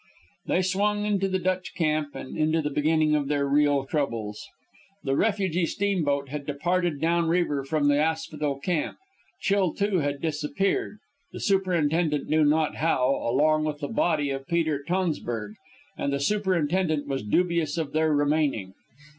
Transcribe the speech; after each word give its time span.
They 0.47 0.63
swung 0.63 1.05
into 1.05 1.27
the 1.27 1.37
Dutch 1.37 1.75
camp 1.75 2.15
and 2.15 2.35
into 2.35 2.59
the 2.59 2.71
beginning 2.71 3.13
of 3.13 3.27
their 3.27 3.47
real 3.47 3.85
troubles. 3.85 4.47
The 5.03 5.15
refugee 5.15 5.67
steamboat 5.67 6.29
had 6.29 6.47
departed 6.47 6.99
down 6.99 7.27
river 7.27 7.63
from 7.63 7.87
the 7.87 7.99
Asphodel 7.99 8.57
camp; 8.61 8.97
Chill 9.41 9.75
II 9.79 9.99
had 9.99 10.19
disappeared, 10.19 10.97
the 11.31 11.39
superintendent 11.39 12.27
knew 12.27 12.43
not 12.43 12.77
how, 12.77 13.11
along 13.13 13.63
with 13.63 13.79
the 13.79 13.87
body 13.89 14.31
of 14.31 14.47
Peter 14.47 14.81
Tonsburg; 14.81 15.53
and 15.95 16.11
the 16.11 16.19
superintendent 16.19 17.05
was 17.05 17.21
dubious 17.21 17.77
of 17.77 17.93
their 17.93 18.11
remaining. 18.11 18.73